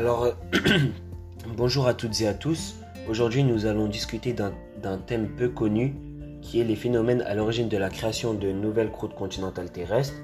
Alors, 0.00 0.24
euh, 0.24 0.32
bonjour 1.58 1.86
à 1.86 1.92
toutes 1.92 2.22
et 2.22 2.26
à 2.26 2.32
tous. 2.32 2.76
Aujourd'hui, 3.06 3.44
nous 3.44 3.66
allons 3.66 3.86
discuter 3.86 4.32
d'un 4.32 4.96
thème 4.96 5.28
peu 5.28 5.50
connu 5.50 5.94
qui 6.40 6.58
est 6.58 6.64
les 6.64 6.74
phénomènes 6.74 7.20
à 7.20 7.34
l'origine 7.34 7.68
de 7.68 7.76
la 7.76 7.90
création 7.90 8.32
de 8.32 8.50
nouvelles 8.50 8.90
croûtes 8.90 9.14
continentales 9.14 9.70
terrestres. 9.70 10.14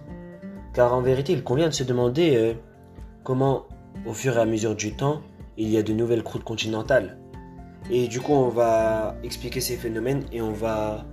Car 0.72 0.94
en 0.94 1.02
vérité, 1.02 1.34
il 1.34 1.44
convient 1.44 1.68
de 1.68 1.74
se 1.74 1.84
demander 1.84 2.36
euh, 2.36 2.54
comment, 3.22 3.66
au 4.06 4.14
fur 4.14 4.38
et 4.38 4.40
à 4.40 4.46
mesure 4.46 4.74
du 4.74 4.94
temps, 4.94 5.20
il 5.58 5.68
y 5.68 5.76
a 5.76 5.82
de 5.82 5.92
nouvelles 5.92 6.22
croûtes 6.22 6.44
continentales. 6.44 7.18
Et 7.90 8.08
du 8.08 8.22
coup, 8.22 8.32
on 8.32 8.48
va 8.48 9.14
expliquer 9.24 9.60
ces 9.60 9.76
phénomènes 9.76 10.24
et 10.32 10.40
on 10.40 10.52
va 10.52 11.04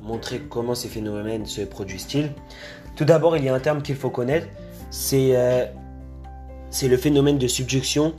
montrer 0.00 0.40
comment 0.40 0.74
ces 0.74 0.88
phénomènes 0.88 1.46
se 1.46 1.60
produisent-ils. 1.60 2.32
Tout 2.96 3.04
d'abord, 3.04 3.36
il 3.36 3.44
y 3.44 3.48
a 3.48 3.54
un 3.54 3.60
terme 3.60 3.80
qu'il 3.80 3.94
faut 3.94 4.10
connaître, 4.10 4.48
c'est 4.90 5.36
euh, 5.36 5.66
c'est 6.72 6.88
le 6.88 6.96
phénomène 6.96 7.38
de 7.38 7.46
subduction. 7.46 8.14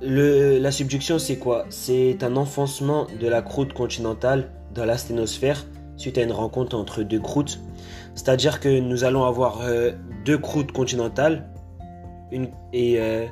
Le, 0.00 0.58
la 0.58 0.72
subduction, 0.72 1.18
c'est 1.18 1.36
quoi? 1.36 1.66
C'est 1.68 2.24
un 2.24 2.36
enfoncement 2.36 3.06
de 3.20 3.28
la 3.28 3.42
croûte 3.42 3.74
continentale 3.74 4.50
dans 4.74 4.86
la 4.86 4.96
sténosphère 4.96 5.66
suite 5.98 6.16
à 6.16 6.22
une 6.22 6.32
rencontre 6.32 6.76
entre 6.76 7.02
deux 7.02 7.20
croûtes. 7.20 7.60
C'est-à-dire 8.14 8.58
que 8.58 8.80
nous 8.80 9.04
allons 9.04 9.24
avoir 9.24 9.60
euh, 9.60 9.92
deux 10.24 10.38
croûtes 10.38 10.72
continentales 10.72 11.46
une, 12.32 12.48
et 12.72 12.98
euh, 12.98 13.26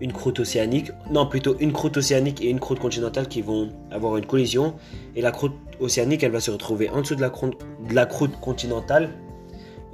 une 0.00 0.12
croûte 0.12 0.40
océanique. 0.40 0.92
Non, 1.10 1.26
plutôt 1.26 1.56
une 1.58 1.72
croûte 1.72 1.96
océanique 1.96 2.42
et 2.42 2.50
une 2.50 2.60
croûte 2.60 2.78
continentale 2.78 3.28
qui 3.28 3.40
vont 3.40 3.70
avoir 3.90 4.18
une 4.18 4.26
collision. 4.26 4.74
Et 5.16 5.22
la 5.22 5.32
croûte 5.32 5.54
océanique, 5.80 6.22
elle 6.22 6.32
va 6.32 6.40
se 6.40 6.50
retrouver 6.50 6.90
en 6.90 7.00
dessous 7.00 7.14
de 7.14 7.22
la, 7.22 7.30
de 7.30 7.94
la 7.94 8.04
croûte 8.04 8.38
continentale. 8.40 9.08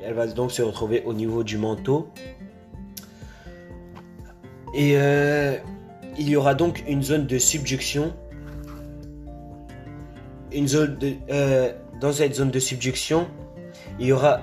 Elle 0.03 0.15
va 0.15 0.27
donc 0.27 0.51
se 0.51 0.61
retrouver 0.61 1.05
au 1.07 1.15
niveau 1.15 1.45
du 1.45 1.57
manteau 1.57 2.09
et 4.73 4.93
euh, 4.97 5.57
il 6.19 6.29
y 6.29 6.37
aura 6.37 6.55
donc 6.55 6.85
une 6.89 7.03
zone 7.03 7.27
de 7.27 7.39
subduction. 7.39 8.13
Une 10.53 10.69
zone 10.69 10.97
de, 10.99 11.15
euh, 11.31 11.73
dans 12.01 12.13
cette 12.13 12.35
zone 12.35 12.51
de 12.51 12.59
subduction, 12.59 13.29
il 13.99 14.07
y 14.07 14.13
aura 14.13 14.41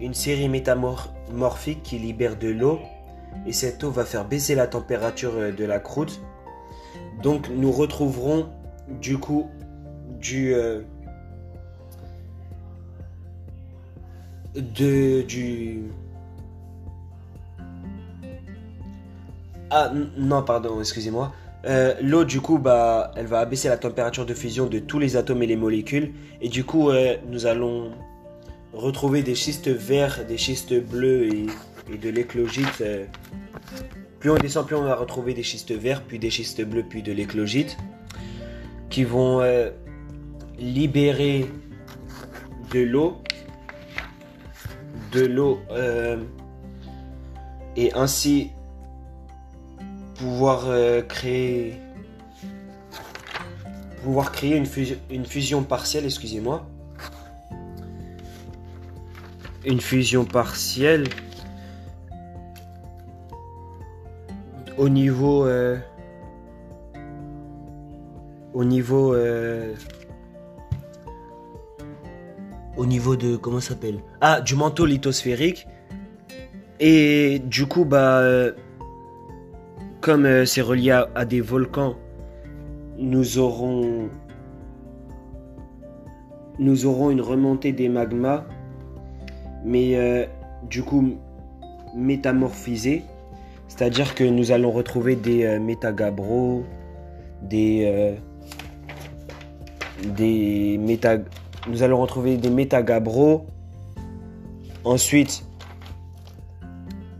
une 0.00 0.14
série 0.14 0.48
métamorphique 0.48 1.82
qui 1.82 1.98
libère 1.98 2.38
de 2.38 2.48
l'eau. 2.48 2.78
Et 3.46 3.52
cette 3.52 3.84
eau 3.84 3.90
va 3.90 4.04
faire 4.04 4.26
baisser 4.26 4.54
la 4.54 4.66
température 4.66 5.32
euh, 5.36 5.52
de 5.52 5.64
la 5.64 5.78
croûte. 5.78 6.20
Donc 7.22 7.48
nous 7.50 7.72
retrouverons 7.72 8.48
du 9.00 9.18
coup 9.18 9.48
du, 10.18 10.54
de, 14.54 15.22
du, 15.22 15.82
Ah 19.70 19.92
non, 20.16 20.42
pardon, 20.42 20.80
excusez-moi. 20.80 21.32
Euh, 21.66 21.94
l'eau, 22.02 22.24
du 22.24 22.40
coup, 22.40 22.58
bah, 22.58 23.12
elle 23.16 23.26
va 23.26 23.38
abaisser 23.38 23.68
la 23.68 23.76
température 23.76 24.26
de 24.26 24.34
fusion 24.34 24.66
de 24.66 24.78
tous 24.78 24.98
les 24.98 25.16
atomes 25.16 25.42
et 25.42 25.46
les 25.46 25.56
molécules. 25.56 26.12
Et 26.40 26.48
du 26.48 26.64
coup, 26.64 26.90
euh, 26.90 27.16
nous 27.28 27.46
allons 27.46 27.92
retrouver 28.72 29.22
des 29.22 29.34
schistes 29.34 29.68
verts, 29.68 30.24
des 30.26 30.38
schistes 30.38 30.74
bleus 30.74 31.28
et, 31.28 31.46
de 31.96 32.08
l'éclogite. 32.08 32.80
Euh. 32.80 33.04
Plus 34.18 34.30
on 34.30 34.36
descend, 34.36 34.66
plus 34.66 34.76
on 34.76 34.82
va 34.82 34.96
retrouver 34.96 35.34
des 35.34 35.42
schistes 35.42 35.72
verts, 35.72 36.02
puis 36.02 36.18
des 36.18 36.30
schistes 36.30 36.62
bleus, 36.62 36.84
puis 36.88 37.02
de 37.02 37.12
l'éclogite. 37.12 37.76
Qui 38.88 39.04
vont 39.04 39.40
libérer 40.58 41.46
de 42.72 42.80
l'eau. 42.80 43.18
De 45.12 45.24
l'eau. 45.26 45.60
et 47.76 47.92
ainsi 47.94 48.50
pouvoir 50.20 50.64
euh, 50.66 51.00
créer 51.00 51.80
pouvoir 54.04 54.32
créer 54.32 54.56
une 54.56 54.66
fusion, 54.66 54.96
une 55.10 55.24
fusion 55.24 55.62
partielle, 55.62 56.04
excusez-moi. 56.04 56.66
Une 59.64 59.80
fusion 59.80 60.24
partielle 60.24 61.04
au 64.78 64.88
niveau 64.88 65.46
euh, 65.46 65.78
au 68.54 68.64
niveau 68.64 69.14
euh, 69.14 69.74
au 72.76 72.86
niveau 72.86 73.16
de 73.16 73.36
comment 73.36 73.60
s'appelle? 73.60 74.00
Ah, 74.20 74.40
du 74.40 74.54
manteau 74.54 74.86
lithosphérique 74.86 75.66
et 76.78 77.38
du 77.38 77.66
coup 77.66 77.84
bah 77.84 78.22
comme 80.00 80.24
euh, 80.24 80.44
c'est 80.46 80.62
relié 80.62 80.90
à, 80.90 81.24
des 81.24 81.40
volcans, 81.40 81.96
nous 82.98 83.38
aurons, 83.38 84.08
une 86.58 87.20
remontée 87.20 87.72
des 87.72 87.88
magmas, 87.88 88.44
mais 89.64 89.96
euh, 89.96 90.26
du 90.68 90.82
coup 90.82 91.16
métamorphisés. 91.94 93.04
C'est-à-dire 93.68 94.14
que 94.14 94.24
nous 94.24 94.52
allons 94.52 94.70
retrouver 94.70 95.16
des 95.16 95.44
euh, 95.44 95.60
métagabros, 95.60 96.64
des, 97.42 98.18
nous 101.68 101.82
allons 101.82 102.00
retrouver 102.00 102.36
des 102.36 102.50
métagabros. 102.50 103.46
Ensuite, 104.82 105.44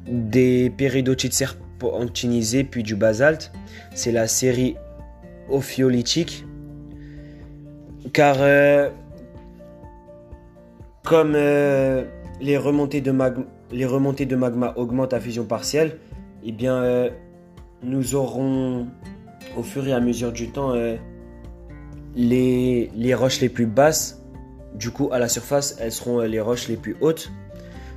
des 0.07 0.71
péridotites 0.71 1.35
serpents 1.35 1.70
antinisé 1.89 2.65
puis 2.65 2.83
du 2.83 2.97
basalte. 2.97 3.53
C'est 3.95 4.13
la 4.13 4.27
série 4.27 4.77
ophiolithique. 5.51 6.45
Car 8.13 8.37
euh, 8.41 8.91
comme 11.05 11.35
euh, 11.35 12.05
les, 12.41 12.57
remontées 12.57 13.01
de 13.01 13.11
magma, 13.11 13.45
les 13.71 13.87
remontées 13.87 14.27
de 14.27 14.37
magma 14.37 14.73
augmentent 14.77 15.13
à 15.13 15.21
fusion 15.21 15.45
partielle, 15.45 15.99
eh 16.43 16.53
bien, 16.53 16.77
euh, 16.77 17.11
nous 17.83 18.15
aurons 18.15 18.87
au 19.57 19.63
fur 19.63 19.87
et 19.87 19.93
à 19.93 20.01
mesure 20.01 20.33
du 20.33 20.51
temps 20.51 20.75
les, 22.15 22.91
les 22.95 23.15
roches 23.15 23.41
les 23.41 23.49
plus 23.49 23.67
basses. 23.67 24.23
Du 24.75 24.91
coup, 24.91 25.09
à 25.13 25.19
la 25.19 25.29
surface, 25.29 25.77
elles 25.81 25.93
seront 25.93 26.21
les 26.21 26.41
roches 26.41 26.69
les 26.69 26.77
plus 26.77 26.97
hautes. 27.01 27.31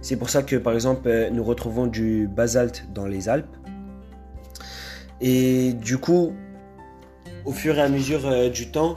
C'est 0.01 0.17
pour 0.17 0.29
ça 0.29 0.41
que, 0.41 0.55
par 0.55 0.73
exemple, 0.73 1.09
nous 1.31 1.43
retrouvons 1.43 1.88
du 1.88 2.27
basalte 2.27 2.88
dans 2.93 3.05
les 3.05 3.29
Alpes. 3.29 3.55
Et 5.25 5.72
du 5.72 5.97
coup, 5.97 6.34
au 7.45 7.53
fur 7.53 7.78
et 7.78 7.81
à 7.81 7.88
mesure 7.88 8.28
euh, 8.28 8.50
du 8.50 8.69
temps, 8.69 8.95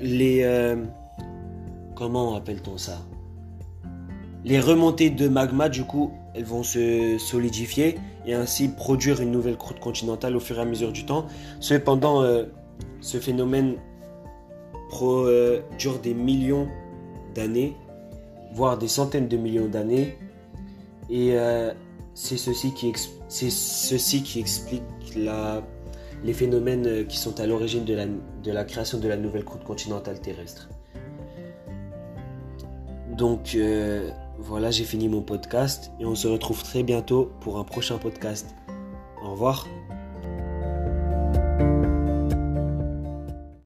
les... 0.00 0.42
Euh, 0.44 0.76
comment 1.94 2.34
appelle-t-on 2.34 2.78
ça? 2.78 3.02
Les 4.46 4.58
remontées 4.60 5.10
de 5.10 5.28
magma, 5.28 5.68
du 5.68 5.84
coup, 5.84 6.10
elles 6.34 6.44
vont 6.44 6.62
se 6.62 7.18
solidifier 7.18 7.98
et 8.24 8.32
ainsi 8.32 8.68
produire 8.68 9.20
une 9.20 9.30
nouvelle 9.30 9.58
croûte 9.58 9.78
continentale 9.78 10.36
au 10.36 10.40
fur 10.40 10.58
et 10.58 10.62
à 10.62 10.64
mesure 10.64 10.90
du 10.90 11.04
temps. 11.04 11.26
Cependant, 11.60 12.22
euh, 12.22 12.44
ce 13.00 13.18
phénomène 13.18 13.76
dure 15.78 15.98
des 15.98 16.14
millions 16.14 16.68
d'années, 17.34 17.76
voire 18.54 18.78
des 18.78 18.88
centaines 18.88 19.28
de 19.28 19.36
millions 19.36 19.68
d'années. 19.68 20.16
Et 21.10 21.36
c'est 22.14 22.36
ceci 22.36 22.72
qui, 22.72 22.88
explique 24.38 24.82
les 26.24 26.32
phénomènes 26.32 27.06
qui 27.06 27.18
sont 27.18 27.40
à 27.40 27.46
l'origine 27.46 27.84
de 27.84 27.94
la, 27.94 28.06
de 28.06 28.52
la 28.52 28.64
création 28.64 28.98
de 28.98 29.08
la 29.08 29.16
nouvelle 29.16 29.44
croûte 29.44 29.64
continentale 29.64 30.20
terrestre. 30.20 30.68
Donc 33.16 33.54
euh, 33.54 34.10
voilà, 34.38 34.70
j'ai 34.70 34.84
fini 34.84 35.08
mon 35.08 35.22
podcast 35.22 35.92
et 36.00 36.04
on 36.04 36.14
se 36.14 36.26
retrouve 36.26 36.62
très 36.62 36.82
bientôt 36.82 37.30
pour 37.40 37.58
un 37.58 37.64
prochain 37.64 37.98
podcast. 37.98 38.54
Au 39.22 39.32
revoir. 39.32 39.66